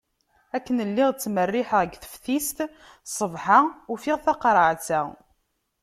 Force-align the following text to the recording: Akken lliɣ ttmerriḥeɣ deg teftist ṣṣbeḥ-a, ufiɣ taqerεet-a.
Akken 0.55 0.77
lliɣ 0.89 1.09
ttmerriḥeɣ 1.13 1.81
deg 1.83 1.93
teftist 2.01 2.57
ṣṣbeḥ-a, 3.11 3.59
ufiɣ 3.91 4.17
taqerεet-a. 4.25 5.01